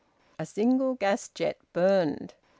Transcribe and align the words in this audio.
A 0.39 0.47
single 0.47 0.95
gas 0.95 1.29
jet 1.29 1.59
burned. 1.73 2.33